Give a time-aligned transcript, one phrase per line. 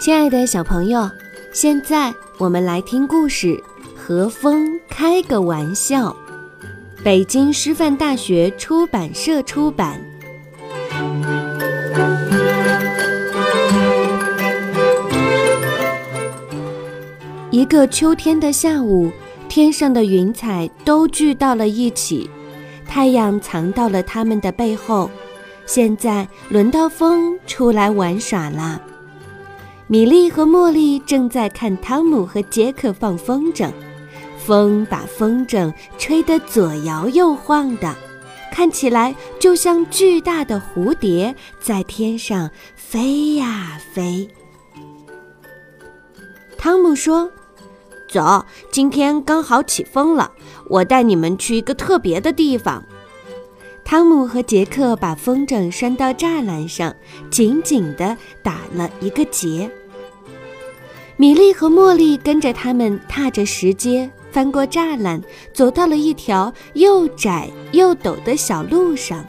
[0.00, 1.10] 亲爱的小朋友，
[1.52, 3.48] 现在我们来听故事
[3.94, 6.08] 《和风开个玩笑》。
[7.04, 10.00] 北京师范大学出版社出版。
[17.50, 19.12] 一个秋天的下午，
[19.50, 22.30] 天上的云彩都聚到了一起，
[22.86, 25.10] 太阳藏到了它们的背后。
[25.66, 28.80] 现在轮到风出来玩耍了。
[29.90, 33.72] 米莉和茉莉正在看汤姆和杰克放风筝，
[34.38, 37.92] 风把风筝吹得左摇右晃的，
[38.52, 44.28] 看起来就像巨大的蝴蝶在天上飞呀飞。
[46.56, 47.28] 汤姆说
[48.08, 50.30] ：“走，今天刚好起风了，
[50.68, 52.84] 我带你们去一个特别的地方。”
[53.84, 56.94] 汤姆和杰克把风筝拴到栅栏上，
[57.28, 59.68] 紧紧地打了一个结。
[61.20, 65.20] 米莉和茉莉跟着他们踏着石阶，翻过栅栏，
[65.52, 69.22] 走到了一条又窄又陡的小路上。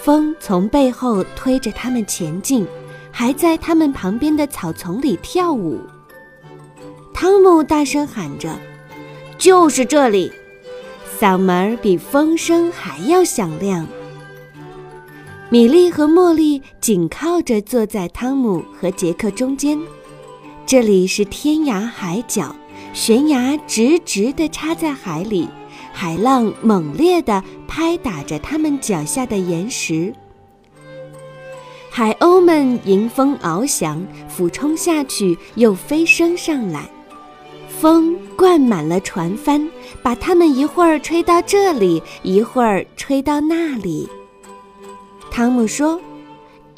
[0.00, 2.64] 风从背后推着他们前进，
[3.10, 5.80] 还在他们旁边的草丛里跳舞。
[7.12, 8.56] 汤姆大声喊着
[9.36, 10.30] ：“就是这里！”
[11.18, 13.84] 嗓门比风声还要响亮。
[15.50, 19.76] 米莉和茉莉紧靠着坐在汤姆和杰克中间。
[20.68, 22.54] 这里是天涯海角，
[22.92, 25.48] 悬崖直直地插在海里，
[25.94, 30.12] 海浪猛烈地拍打着他们脚下的岩石。
[31.88, 36.86] 海鸥们迎风翱翔，俯冲下去，又飞升上来。
[37.66, 39.66] 风灌满了船帆，
[40.02, 44.06] 把它们一会儿吹到这里，一会儿吹到那里。
[45.30, 45.98] 汤姆说。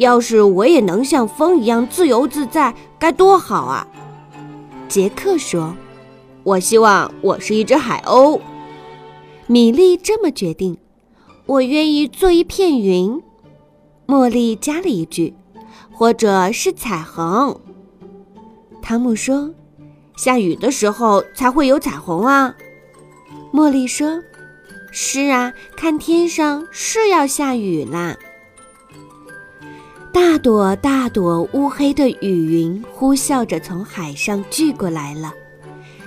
[0.00, 3.86] 要是我也能像风一样自由自在，该多好啊！
[4.88, 5.76] 杰克说
[6.42, 8.40] ：“我希望我是一只海鸥。”
[9.46, 10.78] 米莉这么决定。
[11.44, 13.20] 我愿意做一片云。
[14.06, 15.34] 茉莉加了一句
[15.92, 17.60] ：“或者是彩虹。”
[18.80, 19.50] 汤姆说
[20.16, 22.54] ：“下雨的时候才会有彩虹啊。”
[23.52, 24.22] 茉莉说
[24.90, 28.16] ：“是啊，看天上是要下雨啦。”
[30.12, 35.32] 大朵大朵乌黑的雨云呼啸着从海上聚过来了，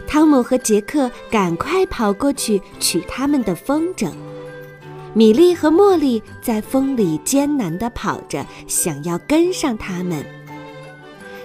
[0.06, 4.12] 汤姆和杰克赶快跑过去取他们的风筝。
[5.14, 10.26] 米莉和茉莉在风里艰难地跑着，想要跟上他们。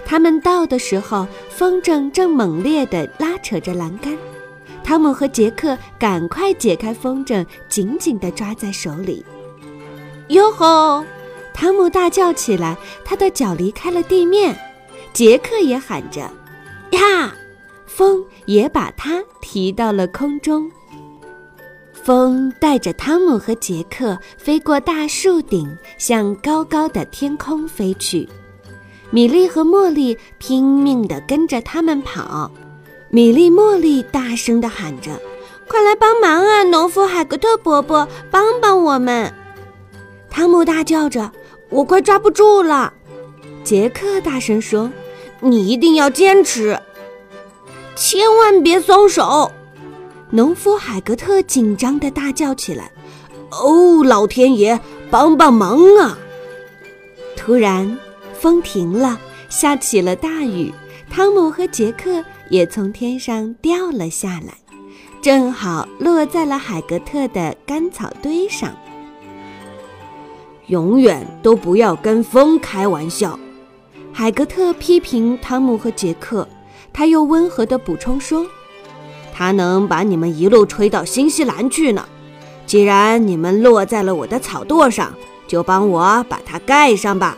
[0.04, 4.16] 他们到的时候，风筝正猛烈地拉扯着栏杆，
[4.82, 9.24] 汤姆和杰克赶快解开风筝，紧紧地抓在手里。
[10.28, 11.04] 哟吼！
[11.60, 14.56] 汤姆大叫起来，他的脚离开了地面。
[15.12, 16.20] 杰克也喊着
[16.96, 17.34] ：“呀！”
[17.84, 20.70] 风也把他提到了空中。
[21.92, 25.68] 风带着汤姆和杰克飞过大树顶，
[25.98, 28.28] 向高高的天空飞去。
[29.10, 32.48] 米莉和茉莉拼命地跟着他们跑。
[33.10, 35.10] 米莉、茉莉大声地喊着
[35.66, 39.34] ：“快来帮忙啊，农夫海格特伯伯，帮帮我们！”
[40.30, 41.32] 汤姆大叫着。
[41.70, 42.92] 我快抓不住了，
[43.62, 44.90] 杰克大声说
[45.40, 46.80] ：“你一定要坚持，
[47.94, 49.52] 千万别松手！”
[50.30, 52.90] 农夫海格特紧张地大叫起来
[53.50, 54.78] ：“哦，老天爷，
[55.10, 56.18] 帮帮忙啊！”
[57.36, 57.98] 突然，
[58.32, 59.18] 风停了，
[59.48, 60.72] 下起了大雨。
[61.10, 64.58] 汤姆和杰克也从天上掉了下来，
[65.22, 68.76] 正好落在了海格特的干草堆上。
[70.68, 73.38] 永远都不要跟风开玩笑，
[74.12, 76.46] 海格特批评汤姆和杰克。
[76.92, 78.44] 他又温和地补充说
[79.32, 82.06] ：“他能把你们一路吹到新西兰去呢。
[82.66, 85.15] 既然你们落在了我的草垛上，
[85.47, 87.36] 就帮我把它盖上吧。”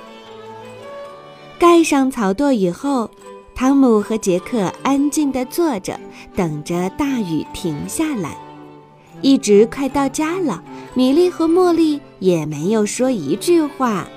[1.58, 3.10] 盖上草垛以后，
[3.54, 6.00] 汤姆和杰克安静地坐着，
[6.34, 8.38] 等着大雨停下来。
[9.20, 10.62] 一直快到家了，
[10.94, 14.08] 米莉和茉莉也没有说一句话。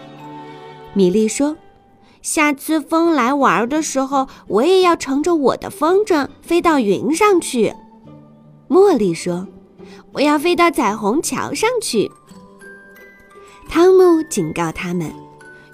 [0.94, 1.56] 米莉说
[2.22, 7.74] ：“下次风来玩的时候，我也要乘着我的风筝飞到云上去。”
[8.68, 9.48] 茉莉说
[10.14, 12.12] ：“我要飞到彩虹桥上去。”
[13.70, 15.12] 汤姆警告他们：“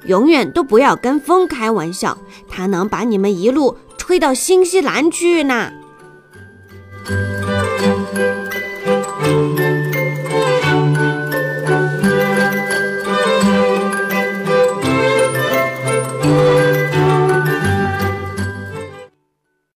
[0.05, 2.17] 永远都不要跟风开玩笑，
[2.47, 5.71] 它能把你们一路吹到新西兰去呢。”